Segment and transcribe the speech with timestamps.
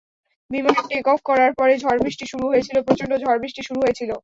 [0.51, 4.11] বিমান টেক-অফ করার পরে ঝড়বৃষ্টি শুরু হয়েছিল, প্রচন্ড ঝড়বৃষ্টি শুরু হয়েছিল।